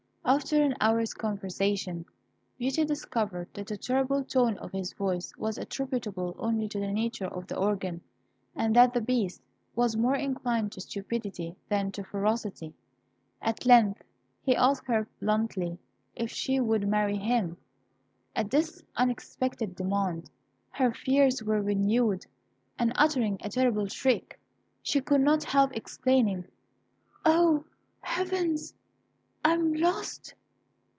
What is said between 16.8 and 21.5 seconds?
marry him. At this unexpected demand, her fears